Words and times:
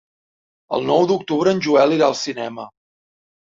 El 0.77 0.87
nou 0.91 1.05
d'octubre 1.11 1.55
en 1.57 1.63
Joel 1.67 1.95
irà 1.99 2.09
al 2.11 2.19
cinema. 2.25 2.69